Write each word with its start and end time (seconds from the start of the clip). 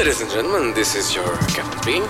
Ladies 0.00 0.22
and 0.22 0.30
gentlemen, 0.30 0.72
this 0.72 0.94
is 0.94 1.14
your 1.14 1.28
Captain 1.54 1.78
Bean. 1.84 2.02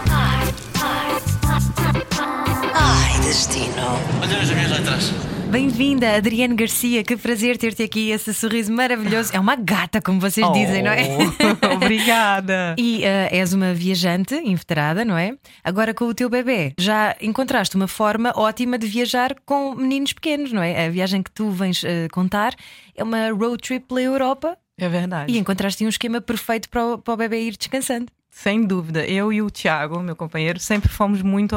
Ai, 2.72 3.20
destino. 3.20 3.98
Olha 4.22 4.38
as 4.38 4.50
minhas 4.52 4.70
letras. 4.70 5.12
Bem-vinda, 5.50 6.14
Adriane 6.14 6.54
Garcia. 6.54 7.02
Que 7.02 7.16
prazer 7.16 7.58
ter-te 7.58 7.82
aqui. 7.82 8.10
Esse 8.10 8.32
sorriso 8.32 8.72
maravilhoso. 8.72 9.32
É 9.34 9.40
uma 9.40 9.56
gata, 9.56 10.00
como 10.00 10.20
vocês 10.20 10.46
dizem, 10.52 10.84
não 10.84 10.92
é? 10.92 11.02
Oh, 11.08 11.74
Obrigada. 11.74 12.76
E 12.78 12.98
uh, 12.98 13.34
és 13.34 13.52
uma 13.52 13.74
viajante 13.74 14.36
inveterada, 14.36 15.04
não 15.04 15.18
é? 15.18 15.32
Agora 15.64 15.92
com 15.92 16.04
o 16.04 16.14
teu 16.14 16.30
bebê, 16.30 16.72
já 16.78 17.16
encontraste 17.20 17.74
uma 17.74 17.88
forma 17.88 18.32
ótima 18.36 18.78
de 18.78 18.86
viajar 18.86 19.34
com 19.44 19.74
meninos 19.74 20.12
pequenos, 20.12 20.52
não 20.52 20.62
é? 20.62 20.86
A 20.86 20.90
viagem 20.90 21.24
que 21.24 21.32
tu 21.32 21.50
vens 21.50 21.82
uh, 21.82 22.06
contar 22.12 22.54
é 22.94 23.02
uma 23.02 23.30
road 23.30 23.58
trip 23.60 23.88
pela 23.88 24.00
Europa 24.00 24.56
É 24.80 24.88
verdade. 24.88 25.32
e 25.32 25.38
encontraste 25.38 25.84
um 25.84 25.88
esquema 25.88 26.20
perfeito 26.20 26.68
para 26.68 26.84
o, 26.84 26.98
para 26.98 27.14
o 27.14 27.16
bebê 27.16 27.42
ir 27.42 27.56
descansando. 27.56 28.10
Sem 28.30 28.64
dúvida. 28.64 29.04
Eu 29.04 29.32
e 29.32 29.42
o 29.42 29.50
Tiago, 29.50 30.00
meu 30.00 30.16
companheiro, 30.16 30.58
sempre 30.58 30.88
fomos 30.88 31.20
muito 31.20 31.54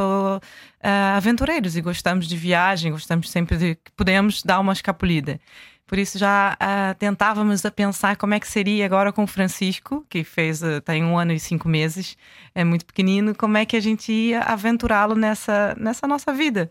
ah, 0.82 1.16
aventureiros 1.16 1.78
e 1.78 1.82
gostamos 1.82 2.28
de 2.28 2.36
viagem, 2.36 2.92
gostamos 2.92 3.30
sempre 3.30 3.58
de 3.58 3.76
que 3.76 3.92
podemos 3.96 4.44
dar 4.44 4.60
uma 4.60 4.74
escapulida. 4.74 5.40
Por 5.86 6.00
isso 6.00 6.18
já 6.18 6.58
ah, 6.60 6.96
tentávamos 6.98 7.64
a 7.66 7.72
pensar 7.72 8.18
como 8.18 8.34
é 8.34 8.40
que 8.40 8.48
seria 8.48 8.86
agora 8.86 9.14
com 9.14 9.24
o 9.24 9.28
Francisco, 9.28 10.04
que 10.10 10.24
fez 10.24 10.64
ah, 10.64 10.82
tem 10.82 11.04
um 11.04 11.18
ano 11.18 11.32
e 11.32 11.40
cinco 11.40 11.70
meses, 11.70 12.18
é 12.56 12.64
muito 12.64 12.86
pequenino, 12.86 13.36
como 13.36 13.56
é 13.56 13.66
que 13.66 13.78
a 13.78 13.80
gente 13.80 14.12
ia 14.12 14.42
aventurá-lo 14.42 15.16
nessa, 15.16 15.76
nessa 15.80 16.08
nossa 16.08 16.34
vida. 16.34 16.70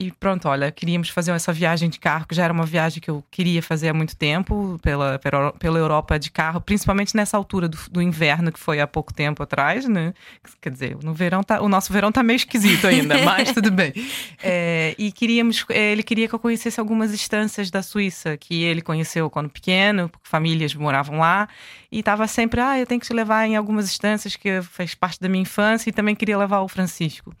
E 0.00 0.10
pronto, 0.10 0.48
olha, 0.48 0.72
queríamos 0.72 1.10
fazer 1.10 1.30
essa 1.32 1.52
viagem 1.52 1.90
de 1.90 2.00
carro, 2.00 2.26
que 2.26 2.34
já 2.34 2.44
era 2.44 2.52
uma 2.54 2.64
viagem 2.64 3.02
que 3.02 3.10
eu 3.10 3.22
queria 3.30 3.62
fazer 3.62 3.90
há 3.90 3.92
muito 3.92 4.16
tempo, 4.16 4.80
pela, 4.80 5.18
pela, 5.18 5.78
Europa 5.78 6.18
de 6.18 6.30
carro, 6.30 6.58
principalmente 6.58 7.14
nessa 7.14 7.36
altura 7.36 7.68
do, 7.68 7.76
do 7.90 8.00
inverno, 8.00 8.50
que 8.50 8.58
foi 8.58 8.80
há 8.80 8.86
pouco 8.86 9.12
tempo 9.12 9.42
atrás, 9.42 9.86
né? 9.86 10.14
Quer 10.58 10.70
dizer, 10.70 10.96
no 11.02 11.12
verão 11.12 11.42
tá, 11.42 11.60
o 11.60 11.68
nosso 11.68 11.92
verão 11.92 12.10
tá 12.10 12.22
meio 12.22 12.38
esquisito 12.38 12.86
ainda, 12.86 13.18
mas 13.22 13.52
tudo 13.52 13.70
bem. 13.70 13.92
É, 14.42 14.94
e 14.96 15.12
queríamos, 15.12 15.66
ele 15.68 16.02
queria 16.02 16.26
que 16.26 16.34
eu 16.34 16.38
conhecesse 16.38 16.80
algumas 16.80 17.12
estâncias 17.12 17.70
da 17.70 17.82
Suíça, 17.82 18.38
que 18.38 18.62
ele 18.62 18.80
conheceu 18.80 19.28
quando 19.28 19.50
pequeno, 19.50 20.08
porque 20.08 20.26
famílias 20.26 20.74
moravam 20.74 21.18
lá, 21.18 21.46
e 21.92 21.98
estava 21.98 22.26
sempre, 22.26 22.58
ah, 22.58 22.78
eu 22.78 22.86
tenho 22.86 23.02
que 23.02 23.06
te 23.06 23.12
levar 23.12 23.46
em 23.46 23.54
algumas 23.54 23.84
estâncias 23.84 24.34
que 24.34 24.62
fez 24.62 24.94
parte 24.94 25.20
da 25.20 25.28
minha 25.28 25.42
infância, 25.42 25.90
e 25.90 25.92
também 25.92 26.14
queria 26.14 26.38
levar 26.38 26.60
o 26.60 26.68
Francisco. 26.68 27.34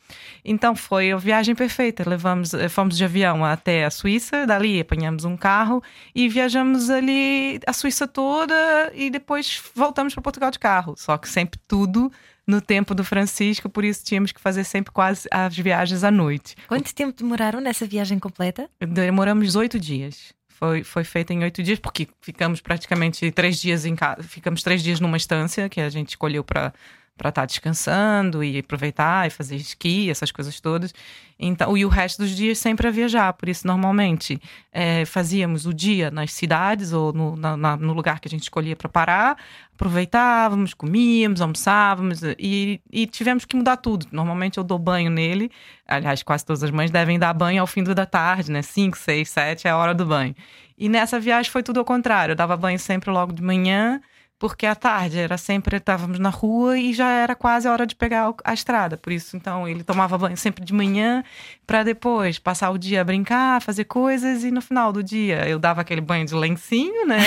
Então 0.44 0.76
foi 0.76 1.10
a 1.10 1.16
viagem 1.16 1.54
perfeita, 1.54 2.06
levamos 2.06 2.49
fomos 2.68 2.96
de 2.96 3.04
avião 3.04 3.44
até 3.44 3.84
a 3.84 3.90
Suíça, 3.90 4.46
dali 4.46 4.80
apanhamos 4.80 5.24
um 5.24 5.36
carro 5.36 5.82
e 6.14 6.28
viajamos 6.28 6.90
ali 6.90 7.60
a 7.66 7.72
Suíça 7.72 8.06
toda 8.06 8.54
e 8.94 9.10
depois 9.10 9.62
voltamos 9.74 10.14
para 10.14 10.22
Portugal 10.22 10.50
de 10.50 10.58
carro. 10.58 10.94
Só 10.96 11.16
que 11.18 11.28
sempre 11.28 11.60
tudo 11.66 12.10
no 12.46 12.60
tempo 12.60 12.94
do 12.94 13.04
Francisco, 13.04 13.68
por 13.68 13.84
isso 13.84 14.04
tínhamos 14.04 14.32
que 14.32 14.40
fazer 14.40 14.64
sempre 14.64 14.92
quase 14.92 15.28
as 15.30 15.56
viagens 15.56 16.02
à 16.02 16.10
noite. 16.10 16.56
Quanto 16.66 16.94
tempo 16.94 17.16
demoraram 17.16 17.60
nessa 17.60 17.86
viagem 17.86 18.18
completa? 18.18 18.68
Demoramos 18.80 19.54
oito 19.54 19.78
dias. 19.78 20.34
Foi, 20.48 20.84
foi 20.84 21.04
feita 21.04 21.32
em 21.32 21.42
oito 21.42 21.62
dias, 21.62 21.78
porque 21.78 22.06
ficamos 22.20 22.60
praticamente 22.60 23.30
três 23.30 23.58
dias 23.58 23.86
em 23.86 23.96
casa. 23.96 24.22
Ficamos 24.22 24.62
três 24.62 24.82
dias 24.82 25.00
numa 25.00 25.16
estância 25.16 25.68
que 25.70 25.80
a 25.80 25.88
gente 25.88 26.10
escolheu 26.10 26.44
para 26.44 26.74
para 27.20 27.28
estar 27.28 27.44
descansando 27.44 28.42
e 28.42 28.58
aproveitar 28.58 29.26
e 29.26 29.30
fazer 29.30 29.56
esqui, 29.56 30.08
essas 30.08 30.32
coisas 30.32 30.58
todas. 30.58 30.94
Então, 31.38 31.76
e 31.76 31.84
o 31.84 31.88
resto 31.90 32.22
dos 32.22 32.30
dias 32.30 32.58
sempre 32.58 32.88
a 32.88 32.90
viajar. 32.90 33.34
Por 33.34 33.46
isso, 33.46 33.66
normalmente, 33.66 34.40
é, 34.72 35.04
fazíamos 35.04 35.66
o 35.66 35.74
dia 35.74 36.10
nas 36.10 36.32
cidades 36.32 36.94
ou 36.94 37.12
no, 37.12 37.36
na, 37.36 37.76
no 37.76 37.92
lugar 37.92 38.20
que 38.20 38.28
a 38.28 38.30
gente 38.30 38.44
escolhia 38.44 38.74
para 38.74 38.88
parar, 38.88 39.36
aproveitávamos, 39.74 40.72
comíamos, 40.72 41.42
almoçávamos 41.42 42.22
e, 42.38 42.80
e, 42.90 43.06
tivemos 43.06 43.44
que 43.44 43.54
mudar 43.54 43.76
tudo. 43.76 44.06
Normalmente 44.10 44.56
eu 44.56 44.64
dou 44.64 44.78
banho 44.78 45.10
nele. 45.10 45.50
Aliás, 45.86 46.22
quase 46.22 46.46
todas 46.46 46.62
as 46.62 46.70
mães 46.70 46.90
devem 46.90 47.18
dar 47.18 47.34
banho 47.34 47.60
ao 47.60 47.66
fim 47.66 47.84
da 47.84 48.06
tarde, 48.06 48.50
né? 48.50 48.62
5, 48.62 48.96
6, 48.96 49.28
7 49.28 49.68
é 49.68 49.70
a 49.70 49.76
hora 49.76 49.92
do 49.92 50.06
banho. 50.06 50.34
E 50.78 50.88
nessa 50.88 51.20
viagem 51.20 51.52
foi 51.52 51.62
tudo 51.62 51.80
ao 51.80 51.84
contrário. 51.84 52.32
Eu 52.32 52.36
dava 52.36 52.56
banho 52.56 52.78
sempre 52.78 53.10
logo 53.10 53.34
de 53.34 53.42
manhã 53.42 54.00
porque 54.40 54.64
à 54.64 54.74
tarde 54.74 55.18
era 55.18 55.36
sempre 55.36 55.76
estávamos 55.76 56.18
na 56.18 56.30
rua 56.30 56.78
e 56.78 56.94
já 56.94 57.10
era 57.10 57.34
quase 57.34 57.68
a 57.68 57.72
hora 57.72 57.86
de 57.86 57.94
pegar 57.94 58.32
a 58.42 58.54
estrada. 58.54 58.96
Por 58.96 59.12
isso, 59.12 59.36
então, 59.36 59.68
ele 59.68 59.84
tomava 59.84 60.16
banho 60.16 60.36
sempre 60.36 60.64
de 60.64 60.72
manhã 60.72 61.22
para 61.66 61.82
depois 61.82 62.38
passar 62.38 62.70
o 62.70 62.78
dia 62.78 63.02
a 63.02 63.04
brincar, 63.04 63.60
fazer 63.60 63.84
coisas 63.84 64.42
e 64.42 64.50
no 64.50 64.62
final 64.62 64.94
do 64.94 65.04
dia 65.04 65.46
eu 65.46 65.58
dava 65.58 65.82
aquele 65.82 66.00
banho 66.00 66.24
de 66.24 66.34
lencinho, 66.34 67.06
né? 67.06 67.18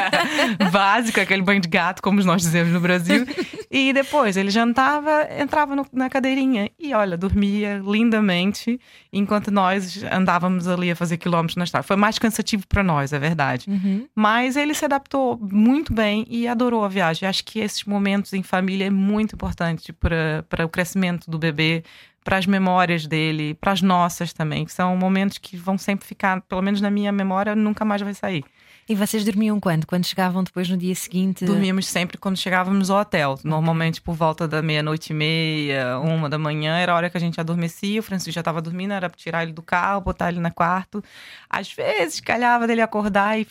Básico, 0.70 1.18
aquele 1.18 1.40
banho 1.40 1.60
de 1.60 1.68
gato, 1.68 2.02
como 2.02 2.22
nós 2.22 2.42
dizemos 2.42 2.70
no 2.70 2.80
Brasil. 2.80 3.26
E 3.70 3.90
depois 3.94 4.36
ele 4.36 4.50
jantava, 4.50 5.26
entrava 5.40 5.74
no, 5.74 5.86
na 5.90 6.10
cadeirinha 6.10 6.70
e 6.78 6.92
olha, 6.92 7.16
dormia 7.16 7.80
lindamente 7.82 8.78
enquanto 9.10 9.50
nós 9.50 10.04
andávamos 10.12 10.68
ali 10.68 10.90
a 10.90 10.96
fazer 10.96 11.16
quilômetros 11.16 11.56
na 11.56 11.64
estrada. 11.64 11.82
Foi 11.82 11.96
mais 11.96 12.18
cansativo 12.18 12.66
para 12.68 12.82
nós, 12.82 13.14
é 13.14 13.18
verdade. 13.18 13.70
Uhum. 13.70 14.06
Mas 14.14 14.56
ele 14.56 14.74
se 14.74 14.84
adaptou 14.84 15.38
muito 15.40 15.94
bem 15.94 16.26
e 16.28 16.41
adorou 16.48 16.84
a 16.84 16.88
viagem. 16.88 17.28
Acho 17.28 17.44
que 17.44 17.58
esses 17.58 17.84
momentos 17.84 18.32
em 18.32 18.42
família 18.42 18.86
é 18.86 18.90
muito 18.90 19.34
importante 19.34 19.92
para 19.92 20.64
o 20.64 20.68
crescimento 20.68 21.30
do 21.30 21.38
bebê, 21.38 21.84
para 22.24 22.38
as 22.38 22.46
memórias 22.46 23.06
dele, 23.06 23.54
para 23.54 23.72
as 23.72 23.82
nossas 23.82 24.32
também, 24.32 24.64
que 24.64 24.72
são 24.72 24.96
momentos 24.96 25.38
que 25.38 25.56
vão 25.56 25.76
sempre 25.76 26.06
ficar, 26.06 26.40
pelo 26.42 26.62
menos 26.62 26.80
na 26.80 26.90
minha 26.90 27.10
memória, 27.10 27.54
nunca 27.56 27.84
mais 27.84 28.00
vai 28.00 28.14
sair. 28.14 28.44
E 28.88 28.96
vocês 28.96 29.24
dormiam 29.24 29.60
quando? 29.60 29.86
Quando 29.86 30.04
chegavam 30.04 30.42
depois 30.42 30.68
no 30.68 30.76
dia 30.76 30.94
seguinte? 30.94 31.44
Dormíamos 31.44 31.86
sempre 31.86 32.18
quando 32.18 32.36
chegávamos 32.36 32.90
ao 32.90 33.00
hotel. 33.00 33.38
Normalmente 33.44 34.00
por 34.00 34.14
volta 34.14 34.48
da 34.48 34.60
meia-noite 34.60 35.12
e 35.12 35.14
meia, 35.14 35.98
uma 36.00 36.28
da 36.28 36.36
manhã, 36.36 36.76
era 36.76 36.92
a 36.92 36.96
hora 36.96 37.08
que 37.08 37.16
a 37.16 37.20
gente 37.20 37.40
adormecia. 37.40 38.00
O 38.00 38.02
Francisco 38.02 38.32
já 38.32 38.40
estava 38.40 38.60
dormindo, 38.60 38.92
era 38.92 39.08
tirar 39.08 39.44
ele 39.44 39.52
do 39.52 39.62
carro, 39.62 40.00
botar 40.00 40.30
ele 40.30 40.40
no 40.40 40.52
quarto. 40.52 41.02
Às 41.48 41.72
vezes 41.72 42.20
calhava 42.20 42.66
dele 42.66 42.80
acordar 42.80 43.38
e 43.38 43.46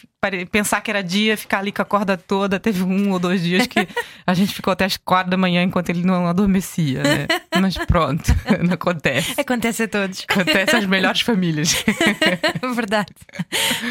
pensar 0.52 0.82
que 0.82 0.92
era 0.92 1.02
dia, 1.02 1.36
ficar 1.36 1.60
ali 1.60 1.72
com 1.72 1.82
a 1.82 1.86
corda 1.86 2.16
toda. 2.16 2.60
Teve 2.60 2.84
um 2.84 3.12
ou 3.12 3.18
dois 3.18 3.42
dias 3.42 3.66
que 3.66 3.88
a 4.26 4.34
gente 4.36 4.54
ficou 4.54 4.72
até 4.72 4.86
as 4.86 4.96
quatro 4.96 5.32
da 5.32 5.38
manhã 5.38 5.64
enquanto 5.64 5.90
ele 5.90 6.04
não 6.04 6.28
adormecia, 6.28 7.02
né? 7.02 7.28
Mas 7.60 7.76
pronto, 7.78 8.24
não 8.64 8.76
acontece. 8.76 9.40
Acontece 9.40 9.84
a 9.84 9.88
todos. 9.88 10.24
Acontece 10.30 10.76
às 10.76 10.86
melhores 10.86 11.22
famílias. 11.22 11.84
Verdade. 12.76 13.12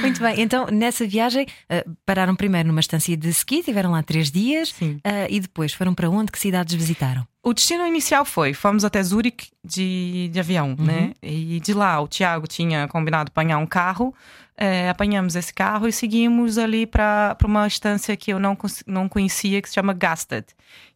Muito 0.01 0.21
bem, 0.21 0.41
então 0.41 0.67
nessa 0.67 1.07
viagem 1.07 1.47
uh, 1.69 1.97
pararam 2.07 2.37
primeiro 2.37 2.69
numa 2.69 2.81
estância 2.81 3.17
de 3.17 3.29
ski, 3.31 3.63
tiveram 3.63 3.91
lá 3.91 4.03
três 4.03 4.31
dias 4.31 4.73
Sim. 4.79 5.01
uh, 5.05 5.27
e 5.29 5.41
depois 5.41 5.73
foram 5.73 5.95
para 5.95 6.09
onde? 6.09 6.31
Que 6.31 6.39
cidades 6.39 6.75
visitaram? 6.75 7.27
O 7.43 7.55
destino 7.55 7.87
inicial 7.87 8.25
foi, 8.25 8.53
fomos 8.53 8.85
até 8.85 9.03
Zurique 9.03 9.51
de, 9.65 10.29
de 10.31 10.39
avião, 10.39 10.77
né? 10.79 11.15
E 11.23 11.59
de 11.61 11.73
lá 11.73 11.99
o 12.01 12.07
Tiago 12.07 12.47
tinha 12.47 12.87
combinado 12.87 13.31
apanhar 13.31 13.57
um 13.57 13.67
carro, 13.67 14.15
é, 14.61 14.91
apanhamos 14.91 15.35
esse 15.37 15.55
carro 15.55 15.89
e 15.89 15.93
seguimos 15.93 16.59
ali 16.59 16.87
para 16.87 17.35
uma 17.47 17.67
estância 17.67 18.15
que 18.15 18.31
eu 18.31 18.39
não, 18.39 18.59
não 18.87 19.09
conhecia, 19.09 19.63
que 19.63 19.69
se 19.71 19.75
chama 19.75 19.95
Gastad, 19.95 20.45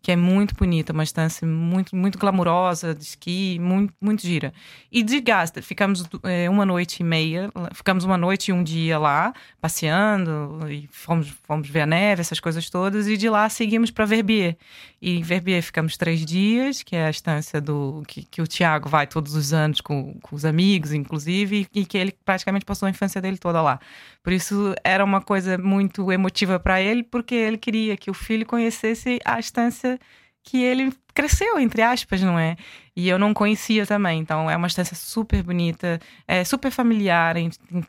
que 0.02 0.12
é 0.12 0.16
muito 0.16 0.54
bonita, 0.54 0.92
uma 0.92 1.02
estância 1.02 1.48
muito, 1.48 1.96
muito 1.96 2.18
glamurosa, 2.18 2.94
de 2.94 3.02
esqui, 3.02 3.58
muito, 3.58 3.94
muito 3.98 4.20
gira. 4.20 4.52
E 4.92 5.02
de 5.02 5.18
Gastad, 5.18 5.64
ficamos 5.64 6.06
é, 6.24 6.50
uma 6.50 6.66
noite 6.66 7.00
e 7.00 7.04
meia, 7.04 7.50
ficamos 7.72 8.04
uma 8.04 8.18
noite 8.18 8.50
e 8.50 8.52
um 8.52 8.62
dia 8.62 8.98
lá, 8.98 9.32
passeando, 9.62 10.60
e 10.68 10.86
fomos, 10.92 11.28
fomos 11.44 11.66
ver 11.66 11.80
a 11.80 11.86
neve, 11.86 12.20
essas 12.20 12.40
coisas 12.40 12.68
todas, 12.68 13.08
e 13.08 13.16
de 13.16 13.30
lá 13.30 13.48
seguimos 13.48 13.90
para 13.90 14.04
Verbier. 14.04 14.58
E 15.06 15.18
em 15.18 15.22
Verbier 15.22 15.62
ficamos 15.62 15.98
três 15.98 16.24
dias, 16.24 16.82
que 16.82 16.96
é 16.96 17.04
a 17.04 17.10
estância 17.10 17.60
do 17.60 18.02
que, 18.08 18.22
que 18.22 18.40
o 18.40 18.46
Tiago 18.46 18.88
vai 18.88 19.06
todos 19.06 19.34
os 19.34 19.52
anos 19.52 19.82
com, 19.82 20.14
com 20.22 20.34
os 20.34 20.46
amigos, 20.46 20.94
inclusive, 20.94 21.68
e 21.74 21.84
que 21.84 21.98
ele 21.98 22.10
praticamente 22.24 22.64
passou 22.64 22.86
a 22.86 22.90
infância 22.90 23.20
dele 23.20 23.36
toda 23.36 23.60
lá. 23.60 23.78
Por 24.22 24.32
isso 24.32 24.74
era 24.82 25.04
uma 25.04 25.20
coisa 25.20 25.58
muito 25.58 26.10
emotiva 26.10 26.58
para 26.58 26.80
ele, 26.80 27.02
porque 27.02 27.34
ele 27.34 27.58
queria 27.58 27.98
que 27.98 28.10
o 28.10 28.14
filho 28.14 28.46
conhecesse 28.46 29.20
a 29.26 29.38
estância 29.38 30.00
que 30.44 30.62
ele 30.62 30.92
cresceu, 31.14 31.58
entre 31.58 31.80
aspas, 31.80 32.20
não 32.20 32.38
é? 32.38 32.56
E 32.94 33.08
eu 33.08 33.18
não 33.18 33.32
conhecia 33.32 33.86
também. 33.86 34.20
Então 34.20 34.50
é 34.50 34.56
uma 34.56 34.66
estância 34.66 34.94
super 34.94 35.42
bonita, 35.42 35.98
é 36.28 36.44
super 36.44 36.70
familiar, 36.70 37.34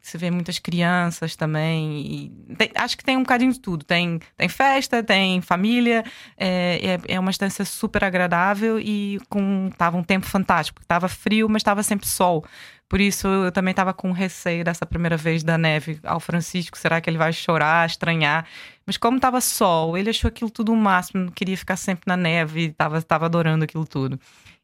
se 0.02 0.18
vê 0.18 0.32
muitas 0.32 0.58
crianças 0.58 1.36
também. 1.36 2.32
Tem, 2.58 2.72
acho 2.76 2.98
que 2.98 3.04
tem 3.04 3.18
um 3.18 3.24
bocadinho 3.24 3.52
de 3.52 3.60
tudo. 3.60 3.84
Tem, 3.84 4.20
tem 4.38 4.48
festa, 4.48 5.04
tem 5.04 5.42
família, 5.42 6.04
é, 6.38 6.98
é, 7.08 7.16
é 7.16 7.20
uma 7.20 7.32
estância 7.32 7.66
super 7.66 8.04
agradável 8.04 8.80
e 8.80 9.20
com 9.30 9.70
tava 9.78 9.98
um 9.98 10.04
tempo 10.04 10.26
fantástico. 10.26 10.82
Tava 10.88 11.10
frio, 11.10 11.50
mas 11.50 11.60
estava 11.60 11.84
sempre 11.84 12.08
sol. 12.08 12.46
Por 12.88 13.02
isso 13.02 13.28
eu 13.28 13.52
também 13.52 13.72
estava 13.72 13.94
com 13.94 14.12
receio 14.12 14.64
dessa 14.64 14.86
primeira 14.86 15.18
vez 15.18 15.44
da 15.44 15.58
neve 15.58 16.00
ao 16.04 16.20
Francisco. 16.20 16.78
Será 16.78 17.02
que 17.02 17.10
ele 17.10 17.18
vai 17.18 17.34
chorar, 17.34 17.86
estranhar? 17.88 18.46
Mas 18.86 18.96
como 18.98 19.18
estava 19.18 19.42
sol, 19.42 19.98
ele 19.98 20.10
achou 20.12 20.28
aquilo 20.28 20.52
tudo 20.52 20.72
o 20.72 20.76
máximo, 20.76 21.32
queria 21.32 21.58
ficar 21.58 21.78
sempre 21.78 22.04
na 22.08 22.16
neve, 22.16 22.66
estava 22.66 23.02
tava 23.02 23.26
adorando 23.26 23.64
aquilo 23.64 23.86
tudo. 23.88 24.20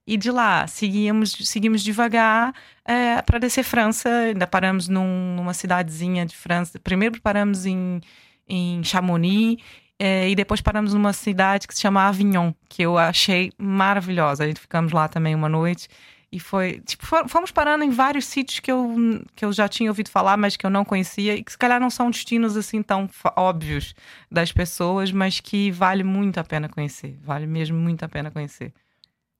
E 0.06 0.18
de 0.18 0.32
lá 0.32 0.68
seguimos, 0.68 1.32
seguimos 1.44 1.84
devagar 1.84 2.54
é, 2.86 3.22
para 3.22 3.40
descer 3.40 3.64
França. 3.64 4.10
Ainda 4.10 4.46
paramos 4.48 4.88
num, 4.88 5.36
numa 5.36 5.54
cidadezinha 5.54 6.26
de 6.26 6.36
França. 6.36 6.80
Primeiro 6.80 7.22
paramos 7.22 7.66
em, 7.66 8.02
em 8.48 8.84
Chamonix 8.84 9.62
É, 10.04 10.28
e 10.28 10.36
depois 10.36 10.62
paramos 10.62 10.96
numa 10.96 11.14
cidade 11.14 11.68
que 11.68 11.76
se 11.76 11.82
chama 11.82 12.08
Avignon, 12.08 12.54
que 12.68 12.82
eu 12.82 12.98
achei 12.98 13.52
maravilhosa. 13.58 14.44
A 14.44 14.48
gente 14.48 14.60
ficamos 14.60 14.92
lá 14.92 15.08
também 15.08 15.36
uma 15.36 15.48
noite. 15.48 15.88
E 16.32 16.40
foi, 16.40 16.80
tipo, 16.86 17.06
fomos 17.28 17.52
parando 17.52 17.84
em 17.84 17.90
vários 17.90 18.26
sítios 18.26 18.62
que 18.62 18.72
eu, 18.72 18.96
que 19.36 19.44
eu 19.44 19.52
já 19.52 19.68
tinha 19.68 19.92
ouvido 19.92 20.10
falar, 20.10 20.38
mas 20.38 20.56
que 20.56 20.66
eu 20.66 20.70
não 20.70 20.86
conhecia, 20.86 21.36
e 21.36 21.44
que 21.44 21.52
se 21.52 21.58
calhar 21.58 21.78
não 21.78 21.90
são 21.90 22.10
destinos 22.10 22.56
assim 22.56 22.82
tão 22.82 23.10
óbvios 23.36 23.94
das 24.32 24.50
pessoas, 24.50 25.12
mas 25.12 25.42
que 25.42 25.72
vale 25.72 26.06
muito 26.06 26.40
a 26.40 26.44
pena 26.44 26.70
conhecer. 26.70 27.20
Vale 27.22 27.46
mesmo 27.46 27.78
muito 27.78 28.06
a 28.06 28.08
pena 28.08 28.32
conhecer. 28.32 28.72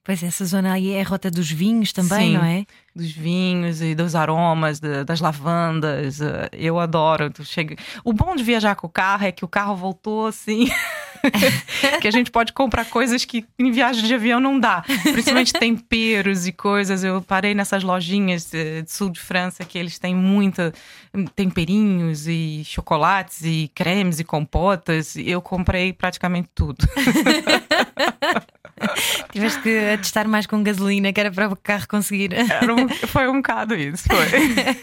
Pois 0.04 0.22
essa 0.22 0.44
zona 0.44 0.72
aí 0.72 0.90
é 0.90 1.00
a 1.00 1.04
rota 1.04 1.30
dos 1.30 1.50
vinhos 1.50 1.92
também, 1.92 2.32
Sim, 2.32 2.36
não 2.36 2.44
é? 2.44 2.66
Dos 2.94 3.12
vinhos 3.12 3.80
e 3.80 3.94
dos 3.94 4.16
aromas, 4.16 4.80
de, 4.80 5.04
das 5.04 5.20
lavandas. 5.20 6.20
Eh, 6.20 6.50
eu 6.52 6.78
adoro. 6.80 7.30
Chega... 7.44 7.76
O 8.04 8.12
bom 8.12 8.34
de 8.34 8.42
viajar 8.42 8.74
com 8.74 8.88
o 8.88 8.90
carro 8.90 9.24
é 9.24 9.32
que 9.32 9.44
o 9.44 9.48
carro 9.48 9.76
voltou 9.76 10.26
assim. 10.26 10.68
que 12.00 12.08
a 12.08 12.10
gente 12.10 12.30
pode 12.30 12.52
comprar 12.52 12.84
coisas 12.86 13.24
que 13.24 13.44
em 13.58 13.70
viagem 13.70 14.04
de 14.04 14.14
avião 14.14 14.40
não 14.40 14.58
dá. 14.58 14.82
Principalmente 15.02 15.52
temperos 15.52 16.46
e 16.46 16.52
coisas. 16.52 17.04
Eu 17.04 17.22
parei 17.22 17.54
nessas 17.54 17.82
lojinhas 17.82 18.50
de, 18.50 18.82
de 18.82 18.90
sul 18.90 19.10
de 19.10 19.20
França 19.20 19.64
que 19.64 19.78
eles 19.78 19.98
têm 19.98 20.14
muita 20.14 20.72
hum, 21.14 21.24
temperinhos 21.24 22.26
e 22.26 22.62
chocolates 22.64 23.42
e 23.44 23.70
cremes 23.74 24.20
e 24.20 24.24
compotas. 24.24 25.16
Eu 25.16 25.40
comprei 25.40 25.92
praticamente 25.92 26.48
tudo. 26.54 26.86
Tiveste 29.32 29.60
que 29.62 29.96
testar 29.98 30.26
mais 30.28 30.46
com 30.46 30.62
gasolina, 30.62 31.12
que 31.12 31.20
era 31.20 31.30
para 31.30 31.48
o 31.48 31.56
carro 31.56 31.86
conseguir. 31.88 32.30
Um, 32.34 32.88
foi 33.06 33.28
um 33.28 33.36
bocado 33.36 33.74
isso, 33.74 34.04
foi. 34.08 34.26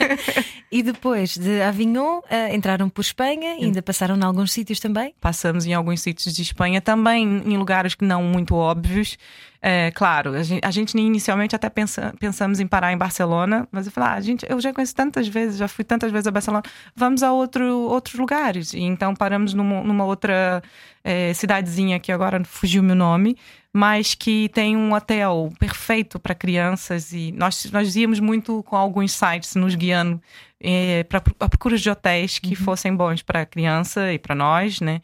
e 0.72 0.84
depois 0.84 1.38
de 1.38 1.62
Avignon, 1.62 2.20
uh, 2.20 2.54
entraram 2.54 2.90
por 2.90 3.02
Espanha, 3.02 3.54
ainda 3.54 3.82
passaram 3.82 4.16
em 4.16 4.24
alguns 4.24 4.52
sítios 4.52 4.80
também? 4.80 5.14
Passamos 5.20 5.66
em 5.66 5.74
alguns 5.74 6.02
sítios 6.02 6.34
de 6.34 6.42
Espanha, 6.42 6.82
também 6.82 7.44
em 7.46 7.58
lugares 7.58 7.96
que 7.96 8.06
não 8.06 8.24
muito 8.24 8.56
óbvios. 8.56 9.18
É, 9.62 9.92
claro, 9.92 10.36
a 10.36 10.44
gente, 10.44 10.66
a 10.66 10.72
gente, 10.72 10.98
inicialmente 10.98 11.54
até 11.54 11.70
pensa, 11.70 12.14
pensamos 12.18 12.62
em 12.62 12.68
parar 12.68 12.94
em 12.94 12.98
Barcelona, 12.98 13.68
mas 13.70 13.86
eu 13.86 13.92
falei, 13.92 14.10
ah, 14.12 14.22
gente, 14.22 14.46
eu 14.50 14.60
já 14.62 14.74
conheço 14.74 14.96
tantas 14.96 15.28
vezes, 15.28 15.58
já 15.58 15.68
fui 15.68 15.84
tantas 15.84 16.12
vezes 16.14 16.28
a 16.28 16.32
Barcelona, 16.32 16.64
vamos 16.96 17.24
a 17.24 17.34
outro, 17.34 17.66
outros 17.66 18.16
lugares. 18.16 18.74
E 18.74 18.80
então 18.80 19.14
paramos 19.14 19.54
numa, 19.54 19.84
numa 19.84 20.06
outra 20.06 20.64
é, 21.04 21.34
cidadezinha 21.34 22.00
que 22.00 22.10
agora 22.10 22.42
fugiu 22.46 22.82
meu 22.82 22.96
nome, 22.96 23.36
mas 23.74 24.16
que 24.16 24.50
tem 24.50 24.76
um 24.76 24.94
hotel 24.94 25.52
perfeito 25.60 26.20
para 26.20 26.34
crianças 26.34 27.14
e 27.14 27.32
nós, 27.32 27.70
nós 27.72 27.96
íamos 27.96 28.20
muito 28.20 28.64
com 28.64 28.76
alguns 28.76 29.12
sites 29.12 29.54
nos 29.56 29.76
guiando 29.76 30.20
é, 30.60 31.04
para 31.04 31.22
a 31.40 31.48
procura 31.48 31.78
de 31.78 31.90
hotéis 31.90 32.40
que 32.40 32.50
uhum. 32.50 32.56
fossem 32.56 32.96
bons 32.96 33.22
para 33.22 33.42
a 33.42 33.46
criança 33.46 34.12
e 34.12 34.18
para 34.18 34.34
nós, 34.36 34.82
né? 34.82 35.02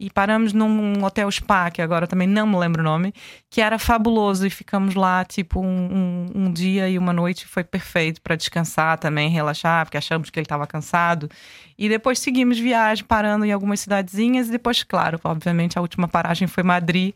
E 0.00 0.10
paramos 0.10 0.52
num 0.52 1.02
hotel 1.02 1.30
spa, 1.30 1.70
que 1.70 1.82
agora 1.82 2.06
também 2.06 2.28
não 2.28 2.46
me 2.46 2.56
lembro 2.56 2.82
o 2.82 2.84
nome, 2.84 3.12
que 3.50 3.60
era 3.60 3.78
fabuloso 3.80 4.46
e 4.46 4.50
ficamos 4.50 4.94
lá 4.94 5.24
tipo 5.24 5.60
um, 5.60 5.66
um, 5.66 6.42
um 6.44 6.52
dia 6.52 6.88
e 6.88 6.96
uma 6.96 7.12
noite, 7.12 7.46
foi 7.46 7.64
perfeito 7.64 8.20
para 8.22 8.36
descansar 8.36 8.98
também, 8.98 9.28
relaxar, 9.28 9.84
porque 9.86 9.96
achamos 9.96 10.30
que 10.30 10.38
ele 10.38 10.44
estava 10.44 10.66
cansado. 10.68 11.28
E 11.76 11.88
depois 11.88 12.20
seguimos 12.20 12.58
viagem, 12.58 13.04
parando 13.04 13.44
em 13.44 13.52
algumas 13.52 13.80
cidadezinhas 13.80 14.48
e 14.48 14.52
depois, 14.52 14.84
claro, 14.84 15.18
obviamente 15.24 15.78
a 15.78 15.80
última 15.80 16.06
paragem 16.06 16.46
foi 16.46 16.62
Madrid 16.62 17.14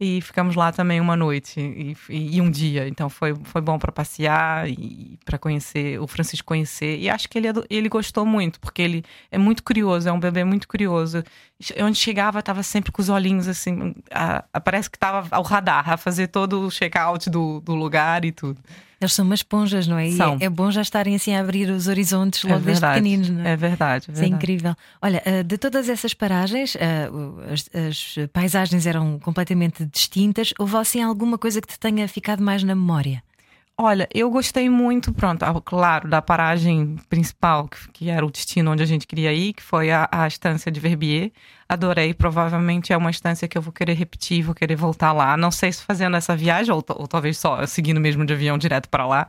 e 0.00 0.20
ficamos 0.20 0.56
lá 0.56 0.72
também 0.72 1.00
uma 1.00 1.16
noite 1.16 1.60
e, 1.60 1.96
e, 2.08 2.40
um 2.40 2.50
dia. 2.50 2.88
Então 2.88 3.08
foi, 3.08 3.34
foi 3.44 3.60
bom 3.60 3.78
para 3.78 3.92
passear 3.92 4.68
e 4.68 5.18
para 5.24 5.38
conhecer, 5.38 6.00
o 6.00 6.06
Francisco 6.06 6.46
conhecer. 6.46 6.98
E 6.98 7.08
acho 7.08 7.28
que 7.28 7.38
ele, 7.38 7.48
ele 7.70 7.88
gostou 7.88 8.26
muito, 8.26 8.58
porque 8.60 8.82
ele 8.82 9.04
é 9.30 9.38
muito 9.38 9.62
curioso, 9.62 10.08
é 10.08 10.12
um 10.12 10.18
bebê 10.18 10.42
muito 10.44 10.66
curioso. 10.66 11.22
Onde 11.80 11.98
chegava, 11.98 12.40
estava 12.40 12.62
sempre 12.62 12.92
com 12.92 13.00
os 13.00 13.08
olhinhos 13.08 13.48
assim, 13.48 13.94
a, 14.10 14.44
a, 14.52 14.60
parece 14.60 14.90
que 14.90 14.96
estava 14.96 15.26
ao 15.30 15.42
radar, 15.42 15.90
a 15.90 15.96
fazer 15.96 16.28
todo 16.28 16.66
o 16.66 16.70
check-out 16.70 17.28
do, 17.30 17.60
do 17.60 17.74
lugar 17.74 18.24
e 18.24 18.32
tudo. 18.32 18.60
Eles 19.00 19.12
são 19.12 19.24
umas 19.24 19.40
esponjas, 19.40 19.86
não 19.86 19.98
é? 19.98 20.10
São. 20.12 20.38
É, 20.40 20.44
é 20.44 20.48
bom 20.48 20.70
já 20.70 20.80
estarem 20.80 21.14
assim 21.14 21.34
a 21.34 21.40
abrir 21.40 21.68
os 21.68 21.88
horizontes 21.88 22.42
logo 22.44 22.56
é 22.56 22.60
desde 22.60 22.86
pequeninos, 22.86 23.28
não 23.28 23.42
é? 23.44 23.52
É 23.52 23.56
verdade. 23.56 24.06
É 24.08 24.12
Isso 24.12 24.22
é 24.22 24.26
incrível. 24.26 24.74
Olha, 25.02 25.22
eh, 25.24 25.42
de 25.42 25.58
todas 25.58 25.88
essas 25.88 26.14
paragens, 26.14 26.74
eh, 26.76 27.10
as, 27.52 27.68
as 27.88 28.28
paisagens 28.32 28.86
eram 28.86 29.18
completamente 29.18 29.84
distintas. 29.84 30.54
Houve 30.58 30.76
assim 30.76 31.02
alguma 31.02 31.36
coisa 31.36 31.60
que 31.60 31.68
te 31.68 31.78
tenha 31.78 32.08
ficado 32.08 32.42
mais 32.42 32.62
na 32.62 32.74
memória? 32.74 33.22
Olha, 33.76 34.08
eu 34.14 34.30
gostei 34.30 34.70
muito, 34.70 35.12
pronto, 35.12 35.44
claro, 35.62 36.08
da 36.08 36.22
paragem 36.22 36.94
principal, 37.08 37.66
que, 37.66 37.88
que, 37.92 38.08
era 38.08 38.24
o 38.24 38.30
destino 38.30 38.70
onde 38.70 38.84
a 38.84 38.86
gente 38.86 39.04
queria 39.04 39.32
ir, 39.32 39.52
que 39.52 39.62
foi 39.62 39.90
a, 39.90 40.08
a 40.12 40.28
estância 40.28 40.70
de 40.70 40.78
Verbier. 40.78 41.32
Adorei, 41.68 42.14
provavelmente 42.14 42.92
é 42.92 42.96
uma 42.96 43.10
estância 43.10 43.48
que 43.48 43.58
eu 43.58 43.62
vou 43.62 43.72
querer 43.72 43.94
repetir, 43.94 44.44
vou 44.44 44.54
querer 44.54 44.76
voltar 44.76 45.12
lá. 45.12 45.36
Não 45.36 45.50
sei 45.50 45.72
se 45.72 45.82
fazendo 45.82 46.16
essa 46.16 46.36
viagem, 46.36 46.72
ou, 46.72 46.84
ou 46.90 47.08
talvez 47.08 47.36
só 47.36 47.66
seguindo 47.66 48.00
mesmo 48.00 48.24
de 48.24 48.32
avião 48.32 48.56
direto 48.56 48.88
para 48.88 49.06
lá 49.06 49.26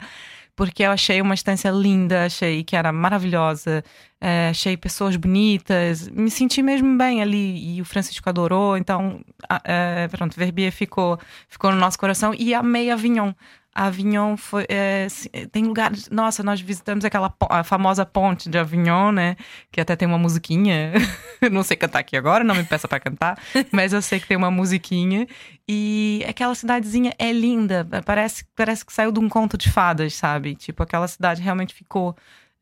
porque 0.56 0.84
eu 0.84 0.92
achei 0.92 1.22
uma 1.22 1.34
estância 1.34 1.70
linda, 1.70 2.26
achei 2.26 2.64
que 2.64 2.76
era 2.76 2.92
maravilhosa, 2.92 3.84
é, 4.22 4.50
achei 4.50 4.78
pessoas 4.78 5.16
bonitas, 5.18 6.08
me 6.08 6.32
senti 6.32 6.62
mesmo 6.64 6.98
bem 6.98 7.22
ali 7.22 7.76
e 7.76 7.82
o 7.82 7.86
Francisco 7.86 8.30
adorou, 8.30 8.78
então 8.78 9.20
é, 9.66 10.08
pronto, 10.08 10.36
Verbier 10.38 10.72
ficou, 10.72 11.20
ficou 11.50 11.72
no 11.72 11.78
nosso 11.78 12.00
coração 12.00 12.34
e 12.34 12.54
amei 12.54 12.90
Avignon. 12.90 13.34
Avignon 13.76 14.38
foi, 14.38 14.66
é, 14.70 15.08
tem 15.52 15.66
lugares. 15.66 16.10
Nossa, 16.10 16.42
nós 16.42 16.62
visitamos 16.62 17.04
aquela 17.04 17.36
a 17.50 17.62
famosa 17.62 18.06
ponte 18.06 18.50
de 18.50 18.58
Avignon, 18.58 19.12
né? 19.12 19.36
Que 19.70 19.82
até 19.82 19.98
tem 19.98 20.08
uma 20.08 20.18
musiquinha. 20.18 20.94
não 21.52 21.62
sei 21.62 21.76
cantar 21.76 22.00
aqui 22.00 22.16
agora, 22.16 22.42
não 22.42 22.56
me 22.56 22.64
peça 22.64 22.88
para 22.88 23.02
cantar, 23.02 23.38
mas 23.74 23.92
eu 23.92 24.02
sei 24.02 24.22
que 24.22 24.28
tem 24.28 24.38
uma 24.38 24.50
musiquinha. 24.50 25.28
E 25.68 26.24
aquela 26.28 26.56
cidadezinha 26.56 27.14
é 27.20 27.34
linda. 27.34 27.86
Parece, 28.06 28.46
parece 28.56 28.86
que 28.86 28.94
saiu 28.94 29.12
de 29.12 29.20
um 29.20 29.28
conto 29.28 29.58
de 29.58 29.70
fadas, 29.70 30.14
sabe? 30.14 30.56
Tipo, 30.56 30.84
aquela 30.84 31.08
cidade 31.08 31.42
realmente 31.42 31.74
ficou 31.74 32.16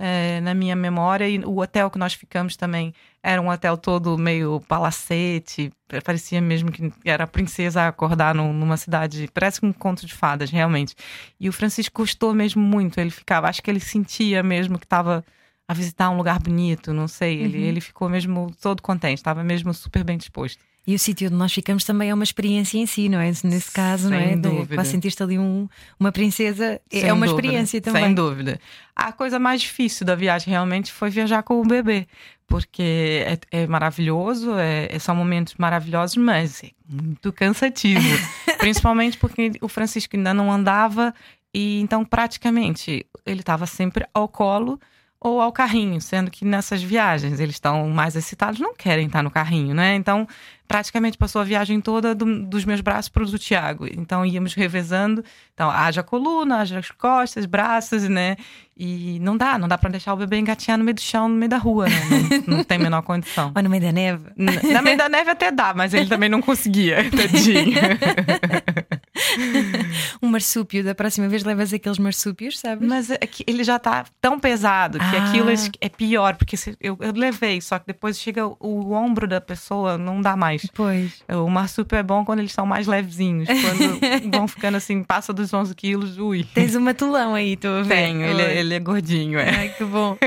é, 0.05 0.41
na 0.41 0.53
minha 0.53 0.75
memória. 0.75 1.29
E 1.29 1.39
o 1.39 1.61
hotel 1.61 1.89
que 1.89 1.97
nós 1.97 2.13
ficamos 2.13 2.57
também 2.57 2.93
era 3.23 3.41
um 3.41 3.47
hotel 3.47 3.77
todo 3.77 4.17
meio 4.17 4.59
palacete. 4.67 5.71
Parecia 6.03 6.41
mesmo 6.41 6.69
que 6.73 6.91
era 7.05 7.23
a 7.23 7.27
princesa 7.27 7.87
acordar 7.87 8.35
numa 8.35 8.75
cidade. 8.75 9.29
Parece 9.33 9.65
um 9.65 9.71
conto 9.71 10.05
de 10.05 10.13
fadas, 10.13 10.51
realmente. 10.51 10.93
E 11.39 11.47
o 11.47 11.53
Francisco 11.53 12.01
gostou 12.01 12.33
mesmo 12.33 12.61
muito. 12.61 12.99
Ele 12.99 13.11
ficava, 13.11 13.47
acho 13.47 13.63
que 13.63 13.71
ele 13.71 13.79
sentia 13.79 14.43
mesmo 14.43 14.77
que 14.77 14.85
estava 14.85 15.23
a 15.65 15.73
visitar 15.73 16.09
um 16.09 16.17
lugar 16.17 16.37
bonito, 16.37 16.91
não 16.91 17.07
sei. 17.07 17.41
Ele, 17.41 17.59
uhum. 17.59 17.63
ele 17.63 17.79
ficou 17.79 18.09
mesmo 18.09 18.53
todo 18.61 18.81
contente, 18.81 19.19
estava 19.19 19.41
mesmo 19.41 19.73
super 19.73 20.03
bem 20.03 20.17
disposto. 20.17 20.61
E 20.85 20.93
o 20.93 20.99
sítio 20.99 21.27
onde 21.27 21.37
nós 21.37 21.53
ficamos 21.53 21.85
também 21.85 22.09
é 22.09 22.13
uma 22.13 22.25
experiência 22.25 22.77
em 22.77 22.85
si, 22.85 23.07
não 23.07 23.19
é? 23.19 23.31
Nesse 23.43 23.71
caso, 23.71 24.09
Sem 24.09 24.11
não 24.11 24.17
é? 24.17 24.35
Dúvida. 24.35 24.75
Quase 24.75 24.91
sentiste 24.91 25.23
ali 25.23 25.39
um, 25.39 25.69
uma 25.97 26.11
princesa, 26.11 26.81
é 26.91 26.99
Sem 26.99 27.09
é 27.09 27.13
uma 27.13 27.25
dúvida. 27.25 27.47
experiência 27.47 27.81
também. 27.81 28.03
Sem 28.03 28.13
dúvida. 28.13 28.59
A 28.93 29.13
coisa 29.13 29.39
mais 29.39 29.61
difícil 29.61 30.05
da 30.05 30.13
viagem 30.13 30.49
realmente 30.49 30.91
foi 30.91 31.09
viajar 31.09 31.41
com 31.43 31.61
o 31.61 31.65
bebê, 31.65 32.05
porque 32.45 33.23
é, 33.25 33.63
é 33.63 33.67
maravilhoso, 33.67 34.55
é, 34.57 34.89
é, 34.91 34.99
são 34.99 35.15
momentos 35.15 35.55
maravilhosos, 35.57 36.17
mas 36.17 36.61
é 36.63 36.71
muito 36.87 37.31
cansativo. 37.31 38.01
Principalmente 38.59 39.17
porque 39.17 39.53
o 39.61 39.69
Francisco 39.69 40.17
ainda 40.17 40.33
não 40.33 40.51
andava, 40.51 41.13
e 41.53 41.79
então 41.79 42.03
praticamente 42.03 43.05
ele 43.25 43.39
estava 43.39 43.65
sempre 43.65 44.05
ao 44.13 44.27
colo 44.27 44.79
ou 45.23 45.39
ao 45.39 45.53
carrinho, 45.53 46.01
sendo 46.01 46.29
que 46.29 46.43
nessas 46.43 46.83
viagens 46.83 47.39
eles 47.39 47.55
estão 47.55 47.89
mais 47.89 48.13
excitados, 48.15 48.59
não 48.59 48.75
querem 48.75 49.07
estar 49.07 49.23
no 49.23 49.31
carrinho, 49.31 49.73
né? 49.73 49.95
Então, 49.95 50.27
praticamente 50.67 51.17
passou 51.17 51.41
a 51.41 51.45
viagem 51.45 51.79
toda 51.79 52.13
do, 52.13 52.45
dos 52.45 52.65
meus 52.65 52.81
braços 52.81 53.07
para 53.07 53.23
o 53.23 53.25
do 53.25 53.39
Tiago. 53.39 53.87
Então, 53.87 54.25
íamos 54.25 54.53
revezando. 54.53 55.23
Então, 55.53 55.69
haja 55.69 56.03
coluna, 56.03 56.57
haja 56.57 56.77
as 56.77 56.91
costas, 56.91 57.45
braços, 57.45 58.09
né? 58.09 58.35
E 58.75 59.19
não 59.21 59.37
dá, 59.37 59.57
não 59.57 59.67
dá 59.67 59.77
para 59.77 59.91
deixar 59.91 60.13
o 60.13 60.17
bebê 60.17 60.37
engatinhar 60.37 60.77
no 60.77 60.83
meio 60.83 60.95
do 60.95 61.01
chão, 61.01 61.29
no 61.29 61.35
meio 61.35 61.49
da 61.49 61.57
rua, 61.57 61.87
né? 61.87 62.01
Não, 62.45 62.57
não 62.57 62.63
tem 62.63 62.77
a 62.77 62.81
menor 62.81 63.01
condição. 63.03 63.51
Ou 63.55 63.63
no 63.63 63.69
meio 63.69 63.83
da 63.83 63.91
neve? 63.91 64.25
Na, 64.35 64.51
na 64.51 64.81
meio 64.81 64.97
da 64.97 65.07
neve 65.07 65.29
até 65.29 65.51
dá, 65.51 65.73
mas 65.73 65.93
ele 65.93 66.07
também 66.07 66.27
não 66.27 66.41
conseguia, 66.41 66.97
tadinho. 67.11 67.77
um 70.21 70.27
marsúpio, 70.27 70.83
da 70.83 70.95
próxima 70.95 71.27
vez 71.27 71.43
levas 71.43 71.73
aqueles 71.73 71.99
marsúpios, 71.99 72.59
sabes? 72.59 72.87
Mas 72.87 73.09
é 73.09 73.19
ele 73.45 73.63
já 73.63 73.77
tá 73.77 74.05
tão 74.19 74.39
pesado 74.39 74.97
que 74.97 75.05
ah. 75.05 75.27
aquilo 75.27 75.49
é 75.79 75.89
pior, 75.89 76.35
porque 76.35 76.55
eu, 76.81 76.97
eu, 76.99 77.13
levei, 77.13 77.61
só 77.61 77.77
que 77.79 77.87
depois 77.87 78.19
chega 78.19 78.45
o, 78.47 78.57
o, 78.59 78.91
ombro 78.93 79.27
da 79.27 79.39
pessoa, 79.39 79.97
não 79.97 80.21
dá 80.21 80.35
mais. 80.35 80.67
Pois. 80.73 81.23
O 81.29 81.49
marsúpio 81.49 81.95
é 81.97 82.03
bom 82.03 82.25
quando 82.25 82.39
eles 82.39 82.51
são 82.51 82.65
mais 82.65 82.87
levezinhos. 82.87 83.47
Quando 83.47 84.31
vão 84.35 84.47
ficando 84.47 84.77
assim, 84.77 85.03
passa 85.03 85.31
dos 85.31 85.53
11 85.53 85.73
quilos, 85.75 86.17
ui. 86.17 86.43
Tens 86.53 86.75
um 86.75 86.81
matulão 86.81 87.35
aí, 87.35 87.55
tu 87.55 87.67
a 87.67 87.83
Tenho, 87.83 88.23
ele, 88.23 88.41
é, 88.41 88.57
ele, 88.59 88.73
é 88.73 88.79
gordinho, 88.79 89.39
é. 89.39 89.49
Ai, 89.49 89.69
que 89.69 89.83
bom. 89.83 90.17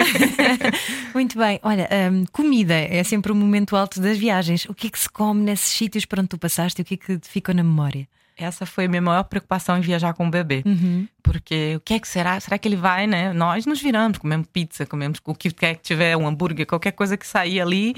Muito 1.15 1.39
bem. 1.39 1.59
Olha, 1.63 1.89
um, 2.11 2.25
comida 2.27 2.75
é 2.75 3.03
sempre 3.03 3.33
o 3.33 3.35
um 3.35 3.39
momento 3.39 3.77
alto 3.77 4.01
das 4.01 4.19
viagens. 4.19 4.65
O 4.67 4.75
que 4.75 4.87
é 4.87 4.91
que 4.91 4.99
se 4.99 5.09
come 5.09 5.43
nesses 5.43 5.71
sítios 5.71 6.05
para 6.05 6.21
onde 6.21 6.29
tu 6.29 6.39
passaste 6.39 6.81
e 6.81 6.83
o 6.83 6.85
que 6.85 6.95
é 6.95 6.97
que 6.97 7.19
te 7.19 7.29
ficou 7.29 7.55
na 7.55 7.63
memória? 7.63 8.07
Essa 8.37 8.67
foi 8.67 8.85
a 8.85 8.89
minha 8.89 9.01
maior 9.01 9.23
preocupação 9.25 9.79
em 9.79 9.81
viajar 9.81 10.13
com 10.13 10.27
o 10.27 10.31
bebê. 10.31 10.63
Uhum. 10.67 11.09
Porque 11.23 11.75
o 11.77 11.81
que 11.81 11.95
é 11.95 11.99
que 11.99 12.07
será? 12.07 12.39
Será 12.39 12.59
que 12.59 12.69
ele 12.69 12.77
vai, 12.77 13.07
né? 13.07 13.33
Nós 13.33 13.65
nos 13.65 13.81
viramos, 13.81 14.19
comemos 14.19 14.47
pizza, 14.53 14.85
comemos 14.85 15.19
o 15.25 15.35
que 15.35 15.51
quer 15.51 15.77
que 15.77 15.83
tiver, 15.83 16.17
um 16.17 16.27
hambúrguer, 16.27 16.67
qualquer 16.67 16.93
coisa 16.93 17.17
que 17.17 17.27
sair 17.27 17.61
ali 17.61 17.95